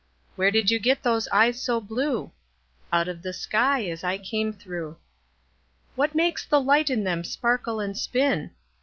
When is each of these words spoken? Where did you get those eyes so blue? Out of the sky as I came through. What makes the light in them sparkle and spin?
Where 0.35 0.49
did 0.49 0.71
you 0.71 0.79
get 0.79 1.03
those 1.03 1.27
eyes 1.27 1.61
so 1.61 1.79
blue? 1.79 2.31
Out 2.91 3.07
of 3.07 3.21
the 3.21 3.33
sky 3.33 3.85
as 3.85 4.03
I 4.03 4.17
came 4.17 4.51
through. 4.51 4.97
What 5.93 6.15
makes 6.15 6.43
the 6.43 6.59
light 6.59 6.89
in 6.89 7.03
them 7.03 7.23
sparkle 7.23 7.79
and 7.79 7.95
spin? 7.95 8.49